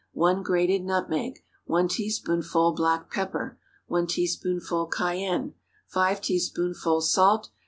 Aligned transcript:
1 0.13 0.41
grated 0.41 0.81
nutmeg. 0.83 1.43
1 1.67 1.87
teaspoonful 1.89 2.71
black 2.73 3.11
pepper. 3.11 3.59
1 3.85 4.07
teaspoonful 4.07 4.87
cayenne. 4.87 5.53
5 5.89 6.19
teaspoonfuls 6.21 7.13
salt. 7.13 7.51